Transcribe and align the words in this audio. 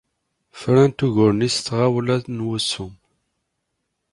Frant 0.59 0.99
ugur-nni 1.05 1.49
s 1.55 1.57
tɣawla 1.65 2.17
n 2.37 2.45
wusem. 2.45 2.91